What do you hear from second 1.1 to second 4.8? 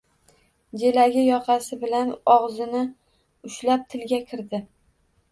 yoqasi bilan og‘zini ushlab tilga kirdi.